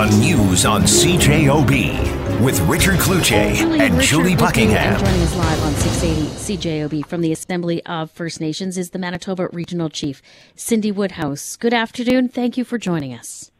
The 0.00 0.18
news 0.18 0.64
on 0.64 0.84
CJOB 0.84 2.40
with 2.42 2.58
Richard 2.60 2.94
Cloutier 2.94 3.52
and 3.78 3.98
Richard 3.98 4.08
Julie 4.08 4.30
with 4.30 4.38
Buckingham. 4.38 4.94
And 4.94 5.04
joining 5.04 5.20
us 5.20 5.36
live 5.36 5.62
on 5.62 5.74
680 5.74 6.56
CJOB 6.56 7.06
from 7.06 7.20
the 7.20 7.30
Assembly 7.32 7.84
of 7.84 8.10
First 8.10 8.40
Nations 8.40 8.78
is 8.78 8.92
the 8.92 8.98
Manitoba 8.98 9.50
Regional 9.52 9.90
Chief, 9.90 10.22
Cindy 10.56 10.90
Woodhouse. 10.90 11.54
Good 11.56 11.74
afternoon. 11.74 12.30
Thank 12.30 12.56
you 12.56 12.64
for 12.64 12.78
joining 12.78 13.12
us. 13.12 13.50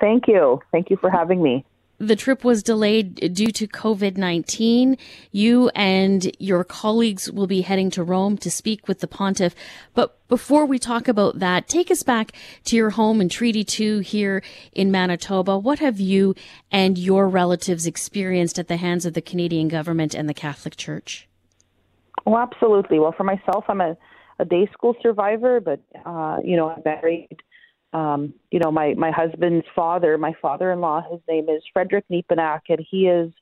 Thank 0.00 0.26
you. 0.26 0.60
Thank 0.72 0.90
you 0.90 0.96
for 0.96 1.10
having 1.10 1.40
me. 1.40 1.64
The 2.02 2.16
trip 2.16 2.42
was 2.42 2.64
delayed 2.64 3.32
due 3.32 3.52
to 3.52 3.68
COVID 3.68 4.16
19. 4.16 4.98
You 5.30 5.68
and 5.68 6.34
your 6.40 6.64
colleagues 6.64 7.30
will 7.30 7.46
be 7.46 7.60
heading 7.60 7.90
to 7.90 8.02
Rome 8.02 8.36
to 8.38 8.50
speak 8.50 8.88
with 8.88 8.98
the 8.98 9.06
pontiff. 9.06 9.54
But 9.94 10.18
before 10.26 10.66
we 10.66 10.80
talk 10.80 11.06
about 11.06 11.38
that, 11.38 11.68
take 11.68 11.92
us 11.92 12.02
back 12.02 12.32
to 12.64 12.74
your 12.74 12.90
home 12.90 13.20
in 13.20 13.28
Treaty 13.28 13.62
2 13.62 14.00
here 14.00 14.42
in 14.72 14.90
Manitoba. 14.90 15.56
What 15.56 15.78
have 15.78 16.00
you 16.00 16.34
and 16.72 16.98
your 16.98 17.28
relatives 17.28 17.86
experienced 17.86 18.58
at 18.58 18.66
the 18.66 18.78
hands 18.78 19.06
of 19.06 19.14
the 19.14 19.22
Canadian 19.22 19.68
government 19.68 20.12
and 20.12 20.28
the 20.28 20.34
Catholic 20.34 20.76
Church? 20.76 21.28
Oh, 22.26 22.36
absolutely. 22.36 22.98
Well, 22.98 23.12
for 23.12 23.22
myself, 23.22 23.66
I'm 23.68 23.80
a, 23.80 23.96
a 24.40 24.44
day 24.44 24.68
school 24.72 24.96
survivor, 25.00 25.60
but, 25.60 25.78
uh, 26.04 26.38
you 26.42 26.56
know, 26.56 26.68
I'm 26.68 26.82
married. 26.84 27.36
Um, 27.92 28.34
you 28.50 28.58
know, 28.58 28.70
my, 28.70 28.94
my 28.94 29.10
husband's 29.10 29.66
father, 29.74 30.16
my 30.16 30.32
father-in-law, 30.40 31.10
his 31.10 31.20
name 31.28 31.48
is 31.48 31.62
Frederick 31.72 32.04
Nepinak, 32.10 32.60
and 32.68 32.84
he 32.90 33.06
is 33.06 33.32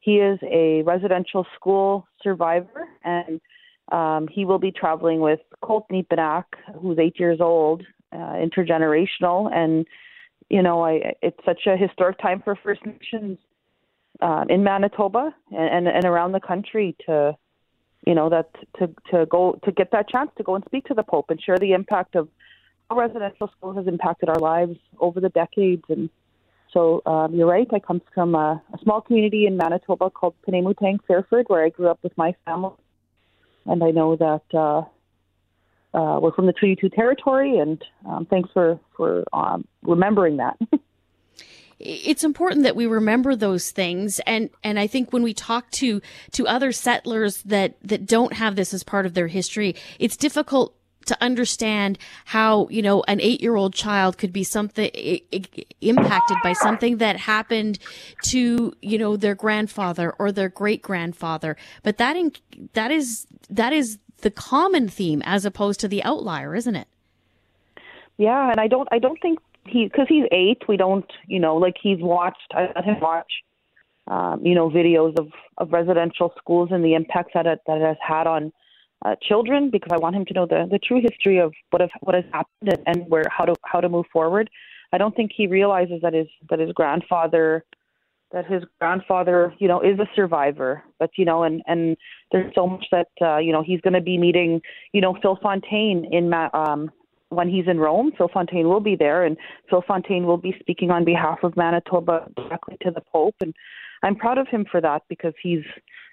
he 0.00 0.16
is 0.16 0.38
a 0.42 0.82
residential 0.82 1.46
school 1.54 2.08
survivor, 2.22 2.88
and 3.04 3.40
um, 3.92 4.26
he 4.26 4.44
will 4.44 4.58
be 4.58 4.72
traveling 4.72 5.20
with 5.20 5.38
Colt 5.60 5.86
Nepinak, 5.92 6.44
who's 6.80 6.98
eight 6.98 7.20
years 7.20 7.40
old, 7.40 7.84
uh, 8.12 8.16
intergenerational, 8.16 9.52
and 9.54 9.86
you 10.48 10.62
know, 10.62 10.84
I 10.84 11.14
it's 11.22 11.38
such 11.44 11.66
a 11.66 11.76
historic 11.76 12.18
time 12.18 12.42
for 12.42 12.56
First 12.62 12.84
Nations 12.84 13.38
uh, 14.20 14.44
in 14.48 14.62
Manitoba 14.62 15.34
and, 15.50 15.86
and 15.86 15.88
and 15.88 16.04
around 16.04 16.32
the 16.32 16.40
country 16.40 16.96
to 17.06 17.36
you 18.06 18.14
know 18.14 18.28
that 18.28 18.50
to 18.78 18.88
to 19.10 19.26
go 19.26 19.58
to 19.64 19.72
get 19.72 19.90
that 19.92 20.08
chance 20.08 20.30
to 20.36 20.42
go 20.42 20.54
and 20.54 20.64
speak 20.64 20.84
to 20.86 20.94
the 20.94 21.02
Pope 21.02 21.30
and 21.30 21.40
share 21.42 21.58
the 21.58 21.72
impact 21.72 22.16
of 22.16 22.28
residential 22.96 23.48
school 23.56 23.72
has 23.74 23.86
impacted 23.86 24.28
our 24.28 24.38
lives 24.38 24.78
over 24.98 25.20
the 25.20 25.28
decades. 25.28 25.84
And 25.88 26.10
so 26.72 27.02
um, 27.06 27.34
you're 27.34 27.48
right. 27.48 27.68
I 27.72 27.78
come 27.78 28.02
from 28.14 28.34
a, 28.34 28.62
a 28.72 28.78
small 28.82 29.00
community 29.00 29.46
in 29.46 29.56
Manitoba 29.56 30.10
called 30.10 30.34
Pinaymootang 30.46 31.00
Fairford, 31.06 31.46
where 31.48 31.64
I 31.64 31.68
grew 31.68 31.88
up 31.88 31.98
with 32.02 32.16
my 32.16 32.34
family, 32.44 32.72
and 33.66 33.82
I 33.82 33.90
know 33.90 34.16
that. 34.16 34.58
Uh, 34.58 34.82
uh, 35.94 36.18
we're 36.18 36.32
from 36.32 36.46
the 36.46 36.54
Treaty 36.54 36.74
2 36.80 36.88
territory, 36.88 37.58
and 37.58 37.84
um, 38.08 38.24
thanks 38.24 38.48
for 38.54 38.80
for 38.96 39.24
um, 39.34 39.66
remembering 39.82 40.38
that. 40.38 40.56
it's 41.82 42.22
important 42.22 42.62
that 42.62 42.76
we 42.76 42.86
remember 42.86 43.34
those 43.34 43.70
things 43.72 44.20
and 44.20 44.50
and 44.62 44.78
I 44.78 44.86
think 44.86 45.12
when 45.12 45.24
we 45.24 45.34
talk 45.34 45.68
to 45.72 46.00
to 46.32 46.46
other 46.46 46.70
settlers 46.70 47.42
that 47.42 47.76
that 47.82 48.06
don't 48.06 48.34
have 48.34 48.54
this 48.54 48.72
as 48.72 48.84
part 48.84 49.04
of 49.04 49.14
their 49.14 49.26
history 49.26 49.74
it's 49.98 50.16
difficult 50.16 50.76
to 51.06 51.16
understand 51.22 51.98
how 52.26 52.68
you 52.70 52.82
know 52.82 53.02
an 53.08 53.18
8-year-old 53.18 53.74
child 53.74 54.18
could 54.18 54.32
be 54.32 54.44
something 54.44 54.90
I- 54.94 55.22
I- 55.32 55.64
impacted 55.80 56.40
by 56.42 56.52
something 56.52 56.98
that 56.98 57.16
happened 57.16 57.78
to 58.22 58.72
you 58.82 58.98
know 58.98 59.16
their 59.16 59.34
grandfather 59.34 60.12
or 60.18 60.32
their 60.32 60.48
great 60.48 60.82
grandfather 60.82 61.56
but 61.82 61.98
that 61.98 62.16
in, 62.16 62.32
that 62.74 62.90
is 62.90 63.26
that 63.50 63.72
is 63.72 63.98
the 64.22 64.30
common 64.30 64.88
theme 64.88 65.22
as 65.24 65.44
opposed 65.44 65.80
to 65.80 65.88
the 65.88 66.02
outlier 66.04 66.54
isn't 66.54 66.76
it 66.76 66.88
Yeah, 68.18 68.50
and 68.50 68.60
I 68.60 68.68
don't 68.68 68.88
I 68.92 68.98
don't 68.98 69.20
think 69.20 69.38
he 69.66 69.84
because 69.84 70.06
he's 70.08 70.26
eight. 70.32 70.62
We 70.68 70.76
don't 70.76 71.10
you 71.26 71.40
know 71.40 71.56
like 71.56 71.76
he's 71.82 71.98
watched. 72.00 72.52
I 72.52 72.68
let 72.74 72.84
him 72.84 73.00
watch. 73.00 73.32
Um, 74.08 74.44
you 74.44 74.54
know 74.54 74.68
videos 74.68 75.18
of 75.18 75.28
of 75.58 75.72
residential 75.72 76.32
schools 76.38 76.70
and 76.72 76.84
the 76.84 76.94
impacts 76.94 77.32
that 77.34 77.46
it 77.46 77.60
that 77.66 77.78
it 77.78 77.84
has 77.84 77.96
had 78.06 78.26
on 78.26 78.52
uh, 79.04 79.16
children 79.22 79.70
because 79.70 79.90
I 79.92 79.98
want 79.98 80.16
him 80.16 80.24
to 80.26 80.34
know 80.34 80.46
the 80.46 80.66
the 80.70 80.78
true 80.78 81.00
history 81.00 81.38
of 81.38 81.52
what 81.70 81.80
have, 81.80 81.90
what 82.00 82.14
has 82.14 82.24
happened 82.32 82.72
and, 82.72 82.82
and 82.86 83.10
where 83.10 83.24
how 83.30 83.44
to 83.44 83.54
how 83.64 83.80
to 83.80 83.88
move 83.88 84.06
forward. 84.12 84.50
I 84.92 84.98
don't 84.98 85.16
think 85.16 85.32
he 85.34 85.46
realizes 85.46 86.00
that 86.02 86.14
his 86.14 86.28
that 86.50 86.58
his 86.58 86.72
grandfather 86.72 87.64
that 88.32 88.46
his 88.46 88.62
grandfather, 88.80 89.54
you 89.58 89.68
know, 89.68 89.80
is 89.80 89.98
a 89.98 90.06
survivor. 90.16 90.82
But 90.98 91.10
you 91.16 91.24
know, 91.24 91.42
and 91.42 91.62
and 91.66 91.96
there's 92.30 92.52
so 92.54 92.66
much 92.66 92.86
that 92.90 93.08
uh, 93.20 93.38
you 93.38 93.52
know 93.52 93.62
he's 93.62 93.80
going 93.80 93.94
to 93.94 94.00
be 94.00 94.18
meeting, 94.18 94.60
you 94.92 95.00
know, 95.00 95.16
Phil 95.22 95.38
Fontaine 95.42 96.06
in 96.10 96.30
Ma- 96.30 96.50
um, 96.52 96.90
when 97.28 97.48
he's 97.48 97.66
in 97.66 97.78
Rome. 97.78 98.12
Phil 98.16 98.30
Fontaine 98.32 98.68
will 98.68 98.80
be 98.80 98.96
there, 98.96 99.24
and 99.24 99.36
Phil 99.68 99.82
Fontaine 99.86 100.26
will 100.26 100.38
be 100.38 100.54
speaking 100.60 100.90
on 100.90 101.04
behalf 101.04 101.38
of 101.42 101.56
Manitoba 101.56 102.28
directly 102.36 102.76
to 102.82 102.90
the 102.90 103.00
Pope. 103.00 103.36
And 103.40 103.54
I'm 104.02 104.16
proud 104.16 104.38
of 104.38 104.48
him 104.48 104.66
for 104.70 104.80
that 104.80 105.02
because 105.08 105.34
he's, 105.42 105.62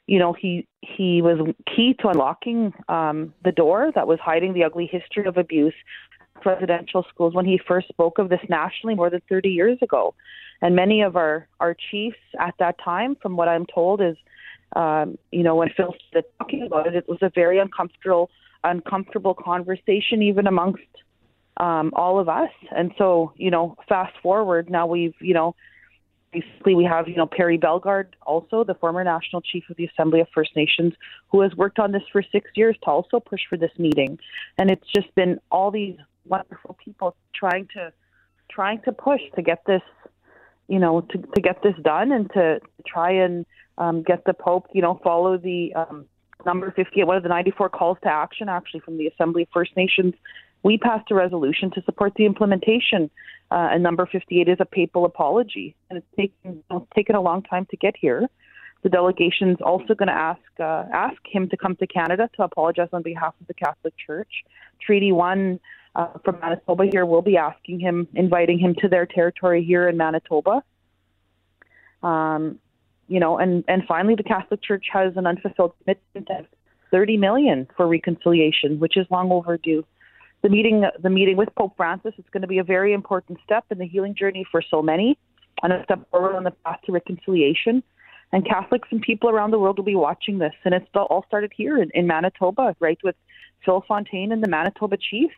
you 0.10 0.18
know, 0.18 0.34
he 0.34 0.68
he 0.82 1.22
was 1.22 1.38
key 1.68 1.94
to 2.00 2.08
unlocking 2.08 2.74
um, 2.88 3.32
the 3.44 3.52
door 3.52 3.92
that 3.94 4.08
was 4.08 4.20
hiding 4.20 4.54
the 4.54 4.64
ugly 4.64 4.88
history 4.92 5.26
of 5.26 5.38
abuse 5.38 5.76
residential 6.44 7.06
schools 7.14 7.36
when 7.36 7.46
he 7.46 7.60
first 7.68 7.90
spoke 7.90 8.18
of 8.18 8.30
this 8.30 8.40
nationally 8.48 8.96
more 8.96 9.10
than 9.10 9.22
30 9.28 9.50
years 9.50 9.78
ago. 9.82 10.16
And 10.62 10.76
many 10.76 11.04
of 11.04 11.16
our 11.16 11.48
our 11.60 11.76
chiefs 11.92 12.18
at 12.40 12.56
that 12.58 12.78
time, 12.84 13.18
from 13.22 13.38
what 13.38 13.48
I'm 13.48 13.68
told, 13.68 14.02
is 14.02 14.18
um, 14.76 15.18
you 15.32 15.44
know, 15.44 15.56
when 15.56 15.70
Phil 15.78 15.94
started 16.10 16.28
talking 16.40 16.64
about 16.64 16.88
it, 16.88 16.96
it 16.96 17.08
was 17.08 17.20
a 17.22 17.30
very 17.30 17.60
uncomfortable 17.60 18.32
uncomfortable 18.64 19.36
conversation 19.36 20.24
even 20.24 20.48
amongst 20.48 20.94
um, 21.58 21.92
all 21.96 22.20
of 22.20 22.28
us. 22.28 22.50
And 22.76 22.92
so, 22.98 23.32
you 23.36 23.52
know, 23.52 23.76
fast 23.88 24.16
forward 24.24 24.72
now 24.72 24.88
we've, 24.88 25.14
you 25.22 25.36
know, 25.36 25.56
basically 26.32 26.76
we 26.76 26.84
have, 26.84 27.08
you 27.08 27.16
know, 27.16 27.28
Perry 27.28 27.58
Bellegarde, 27.58 28.16
also 28.26 28.64
the 28.64 28.76
former 28.76 29.04
national 29.04 29.42
chief 29.42 29.64
of 29.70 29.78
the 29.78 29.86
Assembly 29.86 30.20
of 30.20 30.28
First 30.34 30.56
Nations, 30.56 30.94
who 31.30 31.42
has 31.42 31.56
worked 31.56 31.80
on 31.80 31.92
this 31.92 32.04
for 32.12 32.24
six 32.32 32.50
years 32.56 32.78
to 32.84 32.90
also 32.90 33.20
push 33.20 33.42
for 33.50 33.58
this 33.58 33.72
meeting. 33.78 34.20
And 34.58 34.70
it's 34.70 34.86
just 34.94 35.14
been 35.16 35.40
all 35.52 35.72
these 35.72 35.98
wonderful 36.26 36.78
people 36.84 37.16
trying 37.34 37.68
to 37.76 37.92
trying 38.50 38.82
to 38.82 38.92
push 38.92 39.22
to 39.36 39.42
get 39.42 39.64
this, 39.66 39.82
you 40.68 40.80
know, 40.80 41.02
to, 41.02 41.18
to 41.18 41.42
get 41.42 41.62
this 41.62 41.76
done 41.84 42.12
and 42.12 42.32
to 42.32 42.60
try 42.88 43.12
and 43.12 43.46
um, 43.78 44.02
get 44.02 44.26
the 44.26 44.34
Pope, 44.34 44.68
you 44.74 44.82
know, 44.82 45.00
follow 45.04 45.38
the 45.38 45.74
um, 45.76 46.06
number 46.46 46.72
58, 46.72 47.06
one 47.06 47.18
of 47.18 47.24
the 47.24 47.30
94 47.30 47.70
calls 47.70 47.98
to 48.04 48.10
action 48.10 48.50
actually 48.50 48.80
from 48.80 48.98
the 48.98 49.08
Assembly 49.08 49.44
of 49.44 49.50
First 49.54 49.78
Nations 49.78 50.14
we 50.64 50.78
passed 50.78 51.10
a 51.12 51.16
resolution 51.16 51.72
to 51.72 51.82
support 51.84 52.14
the 52.16 52.26
implementation. 52.26 53.10
Uh, 53.52 53.70
and 53.72 53.82
number 53.82 54.06
58 54.06 54.48
is 54.48 54.58
a 54.60 54.66
papal 54.66 55.06
apology, 55.06 55.76
and 55.90 55.98
it's 55.98 56.08
taken 56.16 56.64
it's 56.70 56.86
taken 56.96 57.16
a 57.16 57.22
long 57.22 57.42
time 57.44 57.66
to 57.72 57.78
get 57.78 57.96
here. 57.98 58.28
The 58.84 58.90
delegation's 58.90 59.58
also 59.62 59.94
going 59.96 60.08
to 60.08 60.14
ask 60.14 60.42
uh, 60.60 60.86
ask 60.94 61.18
him 61.26 61.50
to 61.50 61.58
come 61.58 61.76
to 61.78 61.88
Canada 61.88 62.30
to 62.36 62.44
apologize 62.44 62.90
on 62.94 63.02
behalf 63.02 63.34
of 63.42 63.48
the 63.48 63.54
Catholic 63.54 63.94
Church. 63.98 64.44
Treaty 64.86 65.12
One 65.12 65.60
uh, 65.96 66.08
from 66.24 66.40
Manitoba 66.40 66.86
here 66.86 67.06
will 67.06 67.22
be 67.22 67.38
asking 67.38 67.80
him, 67.80 68.08
inviting 68.14 68.60
him 68.60 68.76
to 68.76 68.88
their 68.88 69.06
territory 69.06 69.64
here 69.64 69.90
in 69.90 69.98
Manitoba. 69.98 70.64
Um, 72.04 72.60
you 73.08 73.20
know, 73.20 73.40
and 73.40 73.64
and 73.68 73.84
finally, 73.88 74.16
the 74.16 74.24
Catholic 74.24 74.62
Church 74.62 74.86
has 74.94 75.18
an 75.18 75.26
unfulfilled 75.26 75.74
commitment 75.84 76.30
of 76.30 76.46
30 76.92 77.18
million 77.18 77.68
for 77.76 77.88
reconciliation, 77.88 78.80
which 78.80 78.96
is 78.96 79.08
long 79.10 79.32
overdue 79.32 79.84
the 80.42 80.50
meeting 80.50 80.84
the 81.02 81.10
meeting 81.10 81.38
with 81.38 81.50
Pope 81.56 81.74
Francis 81.76 82.14
is 82.18 82.26
going 82.32 82.42
to 82.42 82.48
be 82.48 82.60
a 82.60 82.64
very 82.64 82.94
important 82.94 83.40
step 83.44 83.66
in 83.72 83.78
the 83.78 83.88
healing 83.88 84.16
journey 84.16 84.46
for 84.50 84.62
so 84.62 84.82
many 84.82 85.18
and 85.62 85.74
a 85.74 85.84
step 85.84 86.10
forward 86.12 86.36
on 86.36 86.44
the 86.44 86.52
path 86.52 86.80
to 86.86 86.92
reconciliation. 86.92 87.84
And 88.32 88.46
Catholics 88.46 88.88
and 88.92 89.02
people 89.02 89.30
around 89.30 89.52
the 89.52 89.60
world 89.60 89.78
will 89.78 89.86
be 89.86 89.96
watching 89.96 90.38
this. 90.38 90.54
And 90.64 90.74
it's 90.74 90.86
all 90.94 91.26
started 91.28 91.52
here 91.56 91.82
in, 91.82 91.90
in 91.94 92.06
Manitoba, 92.06 92.76
right, 92.80 93.00
with 93.04 93.16
Phil 93.66 93.84
Fontaine 93.88 94.32
and 94.32 94.44
the 94.44 94.48
Manitoba 94.48 94.98
Chiefs 94.98 95.36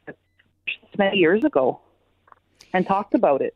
many 0.97 1.17
years 1.17 1.43
ago 1.43 1.79
and 2.73 2.85
talked 2.85 3.13
about 3.13 3.41
it. 3.41 3.55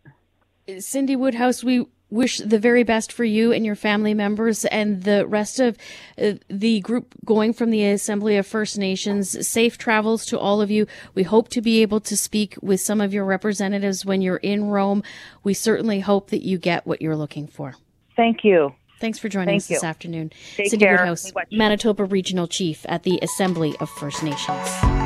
Cindy 0.83 1.15
Woodhouse, 1.15 1.63
we 1.63 1.85
wish 2.09 2.37
the 2.37 2.59
very 2.59 2.83
best 2.83 3.11
for 3.11 3.23
you 3.23 3.51
and 3.51 3.65
your 3.65 3.75
family 3.75 4.13
members 4.13 4.65
and 4.65 5.03
the 5.03 5.25
rest 5.27 5.59
of 5.59 5.77
uh, 6.21 6.33
the 6.49 6.79
group 6.81 7.13
going 7.25 7.53
from 7.53 7.71
the 7.71 7.85
Assembly 7.85 8.37
of 8.37 8.45
First 8.45 8.77
Nations. 8.77 9.47
Safe 9.47 9.77
travels 9.77 10.25
to 10.27 10.39
all 10.39 10.61
of 10.61 10.71
you. 10.71 10.87
We 11.13 11.23
hope 11.23 11.49
to 11.49 11.61
be 11.61 11.81
able 11.81 11.99
to 12.01 12.15
speak 12.15 12.55
with 12.61 12.79
some 12.79 13.01
of 13.01 13.13
your 13.13 13.25
representatives 13.25 14.05
when 14.05 14.21
you're 14.21 14.37
in 14.37 14.65
Rome. 14.65 15.03
We 15.43 15.53
certainly 15.53 15.99
hope 15.99 16.29
that 16.29 16.43
you 16.43 16.57
get 16.57 16.85
what 16.85 17.01
you're 17.01 17.15
looking 17.17 17.47
for. 17.47 17.75
Thank 18.15 18.43
you. 18.43 18.73
Thanks 18.99 19.19
for 19.19 19.27
joining 19.27 19.47
Thank 19.47 19.63
us 19.63 19.69
you. 19.69 19.75
this 19.75 19.83
afternoon. 19.83 20.31
Take 20.55 20.69
Cindy 20.69 20.85
care. 20.85 20.97
Woodhouse, 20.97 21.31
Manitoba 21.51 22.05
Regional 22.05 22.47
Chief 22.47 22.85
at 22.87 23.03
the 23.03 23.19
Assembly 23.21 23.75
of 23.79 23.89
First 23.89 24.23
Nations. 24.23 25.04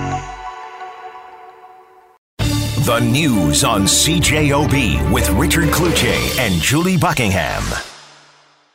The 2.89 3.01
news 3.01 3.63
on 3.63 3.83
CJOB 3.83 5.13
with 5.13 5.30
Richard 5.30 5.69
Cloutier 5.69 6.39
and 6.39 6.59
Julie 6.59 6.97
Buckingham. 6.97 7.62